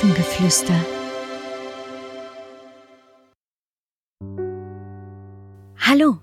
[0.00, 0.80] Elfengeflüster.
[5.78, 6.16] Hallo.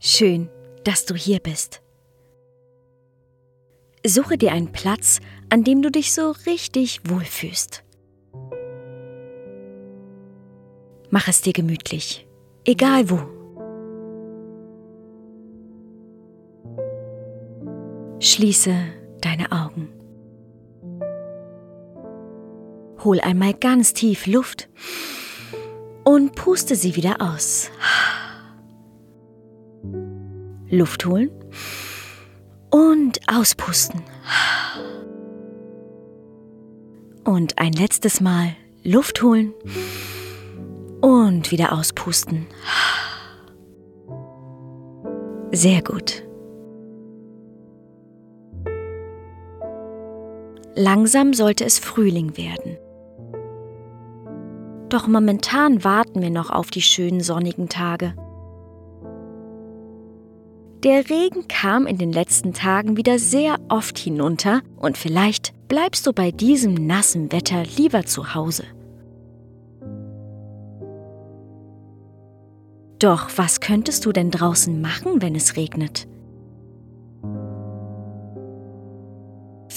[0.00, 0.48] Schön,
[0.82, 1.82] dass du hier bist.
[4.04, 7.84] Suche dir einen Platz, an dem du dich so richtig wohlfühlst.
[11.10, 12.26] Mach es dir gemütlich,
[12.64, 13.20] egal wo.
[18.18, 18.74] Schließe
[19.20, 20.05] deine Augen.
[23.06, 24.68] Hol einmal ganz tief Luft
[26.02, 27.70] und puste sie wieder aus.
[30.68, 31.30] Luft holen
[32.68, 34.02] und auspusten.
[37.22, 39.54] Und ein letztes Mal Luft holen
[41.00, 42.48] und wieder auspusten.
[45.52, 46.24] Sehr gut.
[50.74, 52.78] Langsam sollte es Frühling werden.
[54.96, 58.14] Doch momentan warten wir noch auf die schönen sonnigen Tage.
[60.84, 66.14] Der Regen kam in den letzten Tagen wieder sehr oft hinunter und vielleicht bleibst du
[66.14, 68.64] bei diesem nassen Wetter lieber zu Hause.
[72.98, 76.08] Doch was könntest du denn draußen machen, wenn es regnet?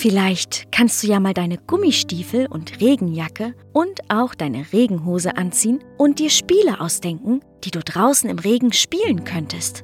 [0.02, 6.20] Vielleicht kannst du ja mal deine Gummistiefel und Regenjacke und auch deine Regenhose anziehen und
[6.20, 9.84] dir Spiele ausdenken, die du draußen im Regen spielen könntest.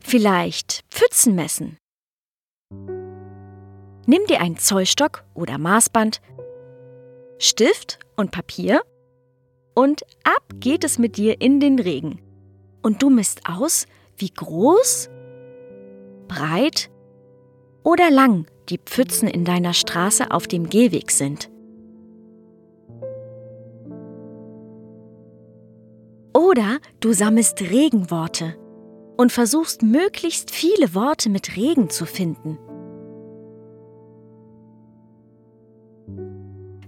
[0.00, 1.76] Vielleicht Pfützen messen.
[4.06, 6.22] Nimm dir einen Zollstock oder Maßband,
[7.38, 8.80] Stift und Papier
[9.78, 12.20] und ab geht es mit dir in den Regen.
[12.82, 15.08] Und du misst aus, wie groß,
[16.26, 16.90] breit
[17.84, 21.48] oder lang die Pfützen in deiner Straße auf dem Gehweg sind.
[26.34, 28.56] Oder du sammelst Regenworte
[29.16, 32.58] und versuchst möglichst viele Worte mit Regen zu finden.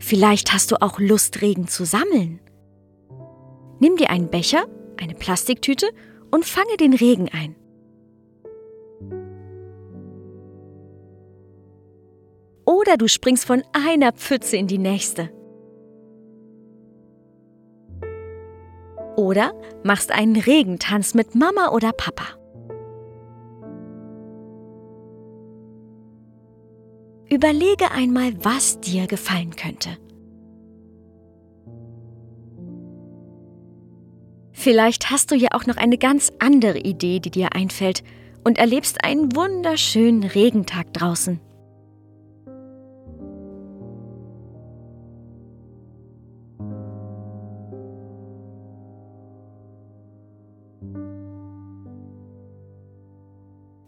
[0.00, 2.39] Vielleicht hast du auch Lust, Regen zu sammeln.
[3.80, 4.66] Nimm dir einen Becher,
[5.00, 5.88] eine Plastiktüte
[6.30, 7.56] und fange den Regen ein.
[12.66, 15.30] Oder du springst von einer Pfütze in die nächste.
[19.16, 22.24] Oder machst einen Regentanz mit Mama oder Papa.
[27.28, 29.96] Überlege einmal, was dir gefallen könnte.
[34.62, 38.04] Vielleicht hast du ja auch noch eine ganz andere Idee, die dir einfällt
[38.44, 41.40] und erlebst einen wunderschönen Regentag draußen.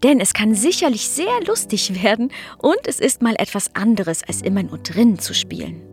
[0.03, 4.63] Denn es kann sicherlich sehr lustig werden und es ist mal etwas anderes, als immer
[4.63, 5.92] nur drinnen zu spielen.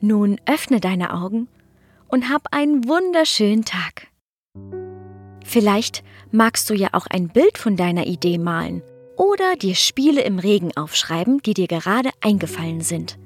[0.00, 1.48] Nun öffne deine Augen
[2.08, 4.08] und hab einen wunderschönen Tag.
[5.44, 8.82] Vielleicht magst du ja auch ein Bild von deiner Idee malen
[9.16, 13.18] oder dir Spiele im Regen aufschreiben, die dir gerade eingefallen sind.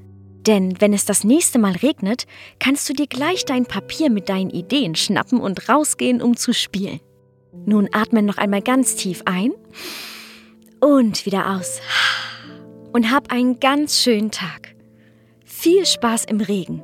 [0.47, 2.27] Denn wenn es das nächste Mal regnet,
[2.59, 7.01] kannst du dir gleich dein Papier mit deinen Ideen schnappen und rausgehen, um zu spielen.
[7.67, 9.53] Nun atme noch einmal ganz tief ein
[10.81, 11.81] und wieder aus.
[12.93, 14.74] Und hab einen ganz schönen Tag.
[15.65, 16.83] Viel Spaß im Regen.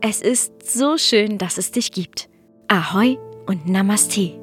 [0.00, 2.30] Es ist so schön, dass es dich gibt.
[2.66, 4.41] Ahoi und Namaste.